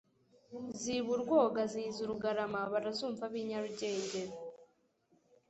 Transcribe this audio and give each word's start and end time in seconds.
Ziba 0.79 1.09
urwoga 1.15 1.61
ziza 1.71 1.97
UrugaramaBarazumva 2.03 3.21
ab' 3.27 3.35
i 3.41 3.43
Nyarugenge 3.49 4.21